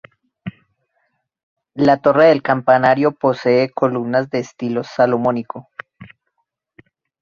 La 1.75 2.01
torre 2.01 2.25
del 2.29 2.41
campanario 2.41 3.11
posee 3.11 3.69
columnas 3.69 4.31
de 4.31 4.39
estilo 4.39 4.83
salomónico. 4.83 5.69